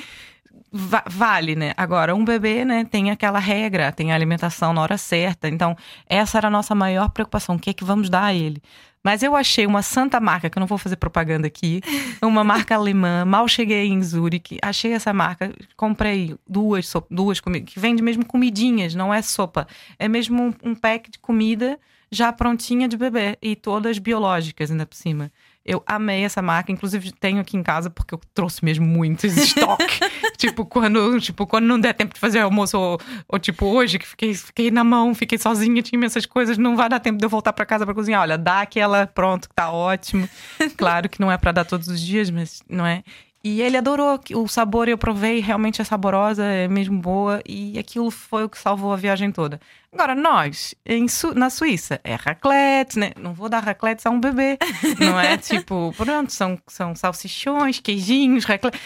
va- 0.72 1.04
vale, 1.06 1.54
né? 1.56 1.72
Agora, 1.76 2.14
um 2.14 2.24
bebê, 2.24 2.64
né, 2.64 2.84
tem 2.84 3.10
aquela 3.10 3.38
regra, 3.38 3.92
tem 3.92 4.12
a 4.12 4.14
alimentação 4.14 4.72
na 4.72 4.80
hora 4.82 4.98
certa. 4.98 5.48
Então, 5.48 5.76
essa 6.06 6.38
era 6.38 6.48
a 6.48 6.50
nossa 6.50 6.74
maior 6.74 7.10
preocupação. 7.10 7.56
O 7.56 7.58
que 7.58 7.70
é 7.70 7.72
que 7.72 7.84
vamos 7.84 8.08
dar 8.10 8.24
a 8.24 8.34
ele? 8.34 8.62
Mas 9.02 9.22
eu 9.22 9.36
achei 9.36 9.64
uma 9.64 9.80
santa 9.80 10.20
marca, 10.20 10.50
que 10.50 10.58
eu 10.58 10.60
não 10.60 10.66
vou 10.66 10.76
fazer 10.76 10.96
propaganda 10.96 11.46
aqui, 11.46 11.80
uma 12.20 12.42
marca 12.42 12.74
alemã. 12.74 13.24
Mal 13.24 13.46
cheguei 13.48 13.86
em 13.86 14.02
Zurique, 14.02 14.58
achei 14.60 14.92
essa 14.92 15.12
marca, 15.12 15.52
comprei 15.76 16.36
duas, 16.46 16.92
duas 17.10 17.40
comidas, 17.40 17.72
que 17.72 17.78
vende 17.78 18.02
mesmo 18.02 18.24
comidinhas, 18.26 18.94
não 18.94 19.14
é 19.14 19.22
sopa. 19.22 19.66
É 19.98 20.08
mesmo 20.08 20.42
um, 20.42 20.70
um 20.70 20.74
pack 20.74 21.10
de 21.10 21.18
comida 21.20 21.78
já 22.10 22.32
prontinha 22.32 22.88
de 22.88 22.96
bebê 22.96 23.36
e 23.42 23.54
todas 23.54 23.98
biológicas 23.98 24.70
ainda 24.70 24.86
por 24.86 24.96
cima. 24.96 25.30
Eu 25.64 25.82
amei 25.86 26.24
essa 26.24 26.40
marca, 26.40 26.72
inclusive 26.72 27.12
tenho 27.12 27.40
aqui 27.40 27.54
em 27.54 27.62
casa 27.62 27.90
porque 27.90 28.14
eu 28.14 28.20
trouxe 28.32 28.64
mesmo 28.64 28.86
muito 28.86 29.26
esse 29.26 29.40
estoque. 29.54 30.00
tipo, 30.38 30.64
quando, 30.64 31.20
tipo, 31.20 31.46
quando 31.46 31.66
não 31.66 31.78
der 31.78 31.92
tempo 31.92 32.14
de 32.14 32.20
fazer 32.20 32.38
almoço, 32.38 32.78
ou, 32.78 32.98
ou 33.28 33.38
tipo 33.38 33.66
hoje, 33.66 33.98
que 33.98 34.06
fiquei, 34.06 34.32
fiquei 34.32 34.70
na 34.70 34.82
mão, 34.82 35.14
fiquei 35.14 35.36
sozinha, 35.36 35.82
tinha 35.82 36.02
essas 36.06 36.24
coisas, 36.24 36.56
não 36.56 36.74
vai 36.74 36.88
dar 36.88 37.00
tempo 37.00 37.18
de 37.18 37.24
eu 37.26 37.28
voltar 37.28 37.52
para 37.52 37.66
casa 37.66 37.84
para 37.84 37.94
cozinhar. 37.94 38.22
Olha, 38.22 38.38
dá 38.38 38.62
aquela, 38.62 39.06
pronto, 39.06 39.48
tá 39.54 39.70
ótimo. 39.70 40.28
Claro 40.78 41.08
que 41.08 41.20
não 41.20 41.30
é 41.30 41.36
para 41.36 41.52
dar 41.52 41.64
todos 41.64 41.88
os 41.88 42.00
dias, 42.00 42.30
mas 42.30 42.62
não 42.68 42.86
é. 42.86 43.02
E 43.42 43.62
ele 43.62 43.76
adorou 43.76 44.18
o 44.34 44.48
sabor, 44.48 44.88
eu 44.88 44.98
provei, 44.98 45.38
realmente 45.40 45.80
é 45.80 45.84
saborosa, 45.84 46.44
é 46.44 46.66
mesmo 46.66 46.98
boa, 47.00 47.40
e 47.48 47.78
aquilo 47.78 48.10
foi 48.10 48.44
o 48.44 48.48
que 48.48 48.58
salvou 48.58 48.92
a 48.92 48.96
viagem 48.96 49.30
toda. 49.30 49.60
Agora, 49.92 50.14
nós, 50.14 50.74
Su- 51.08 51.34
na 51.34 51.48
Suíça, 51.48 52.00
é 52.02 52.14
raclette, 52.16 52.98
né? 52.98 53.12
Não 53.16 53.32
vou 53.32 53.48
dar 53.48 53.60
raclette 53.62 54.06
a 54.06 54.10
um 54.10 54.18
bebê, 54.20 54.58
não 54.98 55.18
é? 55.20 55.36
tipo, 55.38 55.94
pronto, 55.96 56.32
são, 56.32 56.58
são 56.66 56.94
salsichões, 56.96 57.78
queijinhos, 57.78 58.44
raclette. 58.44 58.78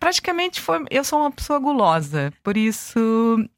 Praticamente 0.00 0.58
foi. 0.60 0.84
Eu 0.90 1.04
sou 1.04 1.20
uma 1.20 1.30
pessoa 1.30 1.58
gulosa, 1.58 2.32
por 2.42 2.56
isso 2.56 2.98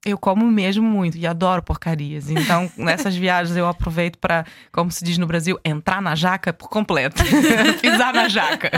eu 0.05 0.19
como 0.19 0.45
mesmo 0.51 0.83
muito 0.83 1.17
e 1.17 1.27
adoro 1.27 1.63
porcarias. 1.63 2.29
Então, 2.29 2.69
nessas 2.77 3.15
viagens 3.15 3.57
eu 3.57 3.67
aproveito 3.69 4.19
para, 4.19 4.45
como 4.73 4.91
se 4.91 5.05
diz 5.05 5.17
no 5.17 5.27
Brasil, 5.29 5.59
entrar 5.65 6.03
na 6.03 6.15
jaca 6.17 6.53
por 6.53 6.69
completo. 6.69 7.23
Pisar 7.81 8.13
na 8.13 8.29
jaca. 8.29 8.71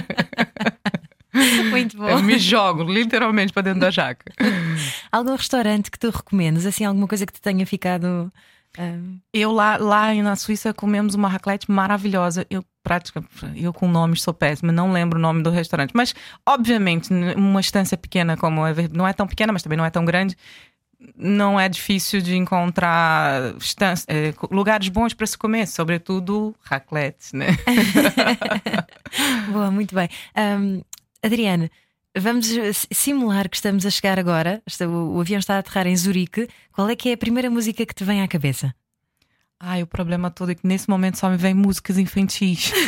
Muito 1.71 1.97
bom. 1.97 2.09
Eu 2.09 2.23
me 2.23 2.39
jogo 2.39 2.83
literalmente 2.83 3.53
para 3.53 3.63
dentro 3.63 3.81
da 3.81 3.91
jaca. 3.91 4.25
Algum 5.13 5.35
restaurante 5.37 5.91
que 5.91 5.99
tu 5.99 6.11
recomendas? 6.11 6.67
Assim, 6.67 6.85
alguma 6.85 7.07
coisa 7.07 7.27
que 7.27 7.33
te 7.33 7.41
tenha 7.41 7.65
ficado. 7.67 8.33
ah, 8.79 8.99
Eu 9.33 9.53
lá, 9.53 9.77
lá 9.77 10.15
na 10.15 10.37
Suíça 10.37 10.73
comemos 10.75 11.15
uma 11.15 11.29
raclette 11.29 11.71
maravilhosa. 11.71 12.47
Eu 12.51 12.65
prática, 12.83 13.23
eu 13.55 13.73
com 13.73 13.87
nomes 13.87 14.23
sou 14.23 14.33
péssima, 14.33 14.73
não 14.73 14.91
lembro 14.93 15.19
o 15.19 15.23
nome 15.23 15.43
do 15.43 15.51
restaurante. 15.51 15.93
Mas, 15.95 16.15
obviamente, 16.47 17.13
uma 17.37 17.61
estância 17.61 17.97
pequena 17.97 18.37
como 18.37 18.67
é, 18.67 18.75
não 18.93 19.07
é 19.07 19.13
tão 19.13 19.27
pequena, 19.27 19.53
mas 19.53 19.63
também 19.63 19.77
não 19.79 19.85
é 19.85 19.91
tão 19.91 20.05
grande. 20.05 20.37
Não 21.17 21.59
é 21.59 21.67
difícil 21.67 22.21
de 22.21 22.37
encontrar 22.37 23.55
eh, 24.09 24.35
lugares 24.51 24.89
bons 24.91 25.15
para 25.15 25.27
se 25.27 25.37
comer, 25.39 25.67
sobretudo 25.67 26.55
raclette, 26.63 27.35
né? 27.35 27.47
Boa, 29.51 29.71
muito 29.71 29.95
bem. 29.95 30.09
Ahm, 30.35 30.83
Adriane, 31.23 31.71
vamos 32.17 32.50
eh, 32.50 32.73
simular 32.73 33.49
que 33.49 33.57
estamos 33.57 33.85
a 33.85 33.91
chegar 33.91 34.19
agora. 34.19 34.62
O 34.89 35.21
avião 35.21 35.39
está 35.39 35.57
a 35.57 35.59
aterrar 35.59 35.87
em 35.87 35.97
Zurique. 35.97 36.49
Qual 36.73 36.89
é 36.89 36.97
que 36.97 37.11
é 37.11 37.12
a 37.12 37.19
primeira 37.19 37.50
música 37.50 37.85
que 37.85 37.95
te 37.95 38.05
vem 38.05 38.23
à 38.23 38.29
cabeça? 38.29 38.75
Ai, 39.59 39.83
o 39.83 39.87
problema 39.87 40.31
todo 40.31 40.53
é 40.53 40.55
que 40.55 40.67
nesse 40.67 40.89
momento 40.89 41.19
só 41.19 41.29
me 41.29 41.37
vem 41.37 41.53
músicas 41.53 41.99
infantis. 41.99 42.73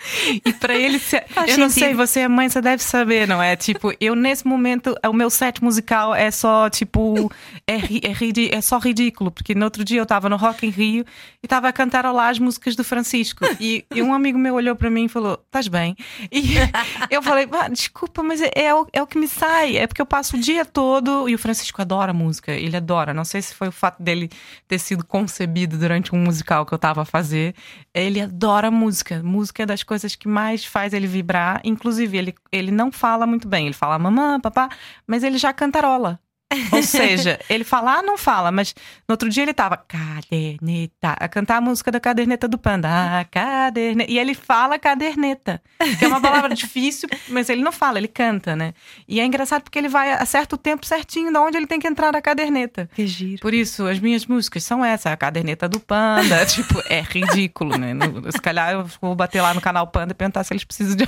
E 0.44 0.52
pra 0.54 0.74
ele, 0.74 0.98
se- 0.98 1.22
eu 1.48 1.58
não 1.58 1.68
sei, 1.68 1.94
você 1.94 2.20
é 2.20 2.28
mãe, 2.28 2.48
você 2.48 2.60
deve 2.60 2.82
saber, 2.82 3.26
não 3.28 3.42
é? 3.42 3.54
Tipo, 3.56 3.92
eu 4.00 4.14
nesse 4.14 4.46
momento, 4.46 4.94
o 5.06 5.12
meu 5.12 5.28
set 5.30 5.62
musical 5.62 6.14
é 6.14 6.30
só, 6.30 6.70
tipo, 6.70 7.30
é, 7.66 7.76
é, 7.76 8.56
é 8.56 8.60
só 8.60 8.78
ridículo, 8.78 9.30
porque 9.30 9.54
no 9.54 9.64
outro 9.64 9.84
dia 9.84 10.00
eu 10.00 10.06
tava 10.06 10.28
no 10.28 10.36
Rock 10.36 10.66
in 10.66 10.70
Rio 10.70 11.04
e 11.42 11.48
tava 11.48 11.68
a 11.68 11.72
cantar 11.72 12.10
lá 12.12 12.28
as 12.28 12.38
músicas 12.38 12.74
do 12.76 12.82
Francisco. 12.84 13.44
E, 13.60 13.84
e 13.94 14.02
um 14.02 14.14
amigo 14.14 14.38
meu 14.38 14.54
olhou 14.54 14.74
pra 14.74 14.88
mim 14.90 15.04
e 15.04 15.08
falou: 15.08 15.38
Estás 15.46 15.68
bem? 15.68 15.94
E 16.32 16.54
eu 17.10 17.22
falei: 17.22 17.46
"Ah, 17.52 17.68
Desculpa, 17.68 18.22
mas 18.22 18.40
é, 18.40 18.50
é 18.54 18.74
o, 18.74 18.86
é 18.92 19.02
o 19.02 19.06
que 19.06 19.18
me 19.18 19.28
sai, 19.28 19.76
é 19.76 19.86
porque 19.86 20.00
eu 20.02 20.06
passo 20.06 20.36
o 20.36 20.40
dia 20.40 20.64
todo. 20.64 21.28
E 21.28 21.34
o 21.34 21.38
Francisco 21.38 21.80
adora 21.80 22.12
música, 22.12 22.52
ele 22.52 22.76
adora. 22.76 23.12
Não 23.12 23.24
sei 23.24 23.42
se 23.42 23.54
foi 23.54 23.68
o 23.68 23.72
fato 23.72 24.02
dele 24.02 24.30
ter 24.66 24.78
sido 24.78 25.04
concebido 25.04 25.76
durante 25.76 26.14
um 26.14 26.18
musical 26.18 26.64
que 26.64 26.72
eu 26.72 26.78
tava 26.78 27.02
a 27.02 27.04
fazer. 27.04 27.54
Ele 27.92 28.20
adora 28.20 28.70
música. 28.70 29.22
Música 29.22 29.62
é 29.62 29.66
das 29.66 29.82
coisas 29.90 30.14
que 30.14 30.28
mais 30.28 30.64
faz 30.64 30.92
ele 30.92 31.08
vibrar. 31.08 31.60
Inclusive, 31.64 32.16
ele, 32.16 32.34
ele 32.52 32.70
não 32.70 32.92
fala 32.92 33.26
muito 33.26 33.48
bem. 33.48 33.66
Ele 33.66 33.74
fala 33.74 33.98
mamã, 33.98 34.38
papá, 34.38 34.68
mas 35.04 35.24
ele 35.24 35.36
já 35.36 35.52
cantarola. 35.52 36.20
Ou 36.72 36.82
seja, 36.82 37.38
ele 37.48 37.62
fala, 37.64 37.98
ah, 37.98 38.02
não 38.02 38.18
fala, 38.18 38.50
mas 38.50 38.74
no 39.08 39.12
outro 39.12 39.28
dia 39.28 39.44
ele 39.44 39.54
tava 39.54 39.76
caderneta, 39.76 41.12
a 41.18 41.28
cantar 41.28 41.56
a 41.58 41.60
música 41.60 41.90
da 41.92 42.00
caderneta 42.00 42.48
do 42.48 42.58
panda. 42.58 42.88
Ah, 42.90 43.24
caderneta. 43.24 44.10
E 44.10 44.18
ele 44.18 44.34
fala 44.34 44.78
caderneta, 44.78 45.62
que 45.98 46.04
é 46.04 46.08
uma 46.08 46.20
palavra 46.20 46.52
difícil, 46.54 47.08
mas 47.28 47.48
ele 47.48 47.62
não 47.62 47.70
fala, 47.70 47.98
ele 47.98 48.08
canta, 48.08 48.56
né? 48.56 48.74
E 49.06 49.20
é 49.20 49.24
engraçado 49.24 49.62
porque 49.62 49.78
ele 49.78 49.88
vai 49.88 50.12
acerta 50.12 50.54
o 50.56 50.58
tempo 50.58 50.84
certinho 50.84 51.30
de 51.32 51.38
onde 51.38 51.56
ele 51.56 51.66
tem 51.66 51.78
que 51.78 51.86
entrar 51.86 52.12
na 52.12 52.20
caderneta. 52.20 52.90
Que 52.94 53.06
giro. 53.06 53.40
Por 53.40 53.54
isso, 53.54 53.86
as 53.86 53.98
minhas 54.00 54.26
músicas 54.26 54.64
são 54.64 54.84
essa, 54.84 55.12
a 55.12 55.16
caderneta 55.16 55.68
do 55.68 55.78
Panda. 55.78 56.44
tipo, 56.46 56.82
é 56.88 57.00
ridículo, 57.00 57.78
né? 57.78 57.94
No- 57.94 58.30
Se 58.32 58.40
calhar 58.40 58.72
eu 58.72 58.86
vou 59.00 59.14
bater 59.14 59.40
lá 59.40 59.54
no 59.54 59.60
canal 59.60 59.86
Panda 59.86 60.12
e 60.12 60.14
perguntar 60.14 60.42
se 60.44 60.52
eles 60.52 60.64
precisam 60.64 60.96
de 60.96 61.04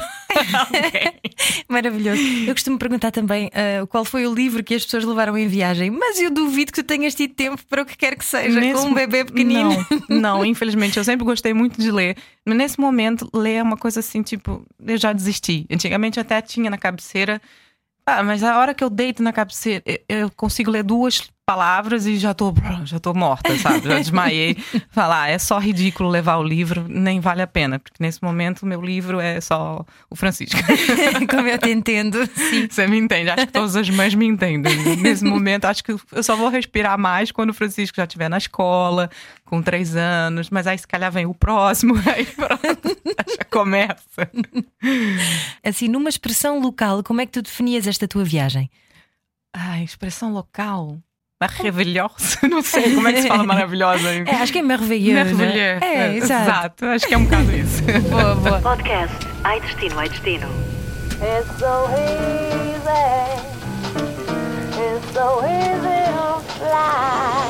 alguém. 0.54 1.12
Maravilhoso. 1.68 2.22
Eu 2.46 2.54
costumo 2.54 2.78
perguntar 2.78 3.10
também 3.10 3.50
ah, 3.54 3.84
qual 3.88 4.04
foi 4.04 4.26
o 4.26 4.32
livro 4.34 4.62
que 4.62 4.74
as 4.74 4.84
pessoas 4.84 5.04
levaram 5.04 5.31
em 5.36 5.46
viagem, 5.48 5.90
mas 5.90 6.18
eu 6.20 6.30
duvido 6.30 6.72
que 6.72 6.82
tu 6.82 6.86
tenhas 6.86 7.14
tido 7.14 7.34
tempo 7.34 7.60
para 7.68 7.82
o 7.82 7.86
que 7.86 7.96
quer 7.96 8.16
que 8.16 8.24
seja, 8.24 8.60
Nesse 8.60 8.80
com 8.82 8.88
um 8.88 8.94
bebê 8.94 9.24
pequenino. 9.24 9.70
Não, 10.08 10.20
não, 10.20 10.44
infelizmente. 10.44 10.96
Eu 10.96 11.04
sempre 11.04 11.24
gostei 11.24 11.52
muito 11.54 11.80
de 11.80 11.90
ler. 11.90 12.16
Mas 12.46 12.56
nesse 12.56 12.80
momento, 12.80 13.28
ler 13.34 13.54
é 13.56 13.62
uma 13.62 13.76
coisa 13.76 14.00
assim, 14.00 14.22
tipo, 14.22 14.64
eu 14.84 14.96
já 14.96 15.12
desisti. 15.12 15.66
Antigamente 15.70 16.18
eu 16.18 16.22
até 16.22 16.40
tinha 16.40 16.70
na 16.70 16.78
cabeceira. 16.78 17.40
Ah, 18.06 18.22
mas 18.22 18.42
a 18.42 18.58
hora 18.58 18.74
que 18.74 18.82
eu 18.82 18.90
deito 18.90 19.22
na 19.22 19.32
cabeceira, 19.32 19.82
eu- 19.86 19.98
eu 20.08 20.30
consigo 20.30 20.70
ler 20.70 20.82
duas 20.82 21.30
palavras 21.44 22.06
e 22.06 22.16
já 22.16 22.32
tô, 22.32 22.54
já 22.84 23.00
tô 23.00 23.12
morta, 23.12 23.56
sabe? 23.58 23.88
Já 23.88 23.98
desmaiei. 23.98 24.56
Falar, 24.90 25.28
é 25.28 25.38
só 25.38 25.58
ridículo 25.58 26.08
levar 26.08 26.36
o 26.36 26.42
livro, 26.42 26.86
nem 26.88 27.20
vale 27.20 27.42
a 27.42 27.46
pena, 27.46 27.78
porque 27.78 27.96
nesse 28.00 28.22
momento 28.22 28.62
o 28.62 28.66
meu 28.66 28.80
livro 28.80 29.20
é 29.20 29.40
só 29.40 29.84
o 30.08 30.14
Francisco. 30.16 30.58
Como 31.28 31.48
eu 31.48 31.58
te 31.58 31.70
entendo, 31.70 32.24
sim. 32.34 32.68
Você 32.70 32.86
me 32.86 32.96
entende? 32.98 33.30
Acho 33.30 33.46
que 33.46 33.52
todas 33.52 33.74
as 33.74 33.90
mães 33.90 34.14
me 34.14 34.26
entendem. 34.26 34.96
Nesse 34.96 35.24
momento, 35.24 35.64
acho 35.64 35.82
que 35.82 35.92
eu 35.92 36.22
só 36.22 36.36
vou 36.36 36.48
respirar 36.48 36.98
mais 36.98 37.32
quando 37.32 37.50
o 37.50 37.54
Francisco 37.54 37.96
já 37.96 38.04
estiver 38.04 38.28
na 38.28 38.38
escola, 38.38 39.10
com 39.44 39.60
três 39.60 39.96
anos. 39.96 40.48
Mas 40.48 40.66
aí, 40.66 40.78
se 40.78 40.86
calhar, 40.86 41.10
vem 41.10 41.26
o 41.26 41.34
próximo, 41.34 41.94
aí 42.06 42.24
pronto, 42.24 42.96
já 43.36 43.44
começa. 43.50 44.30
Assim, 45.62 45.88
numa 45.88 46.08
expressão 46.08 46.60
local, 46.60 47.02
como 47.02 47.20
é 47.20 47.26
que 47.26 47.32
tu 47.32 47.42
definias 47.42 47.86
esta 47.86 48.06
tua 48.06 48.24
viagem? 48.24 48.70
Ai, 49.52 49.82
expressão 49.82 50.32
local. 50.32 50.98
Maravilhosa. 51.42 52.38
Não 52.48 52.62
sei 52.62 52.94
como 52.94 53.08
é 53.08 53.12
que 53.12 53.22
se 53.22 53.28
fala 53.28 53.42
maravilhosa. 53.42 54.08
É, 54.08 54.36
acho 54.36 54.52
que 54.52 54.60
é 54.60 54.62
maravilhoso. 54.62 55.34
Maravilhosa. 55.34 55.84
É, 55.84 56.16
exato. 56.16 56.86
Acho 56.86 57.06
que 57.06 57.14
é 57.14 57.18
um 57.18 57.24
bocado 57.24 57.50
isso. 57.50 57.82
Boa, 58.08 58.34
boa. 58.36 58.60
Podcast 58.60 59.14
Ai 59.42 59.60
Destino, 59.60 59.98
Ai 59.98 60.08
Destino. 60.08 60.48
It's 61.20 61.58
so 61.58 61.88
easy. 61.96 63.42
It's 64.78 65.12
so 65.12 65.42
easy 65.44 66.02
to 66.12 66.40
fly. 66.58 67.42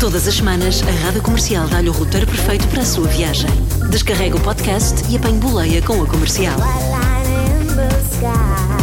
Todas 0.00 0.26
as 0.26 0.34
semanas, 0.34 0.82
a 0.82 1.04
Rádio 1.04 1.22
Comercial 1.22 1.68
dá-lhe 1.68 1.90
o 1.90 1.92
roteiro 1.92 2.26
perfeito 2.26 2.66
para 2.68 2.80
a 2.80 2.84
sua 2.86 3.06
viagem. 3.08 3.50
Descarrega 3.90 4.36
o 4.36 4.40
podcast 4.40 5.04
e 5.10 5.16
apanhe 5.16 5.38
boleia 5.38 5.82
com 5.82 6.02
a 6.02 6.06
comercial. 6.06 6.56
Line 6.56 7.62
in 7.62 7.76
the 7.76 7.88
sky. 8.10 8.79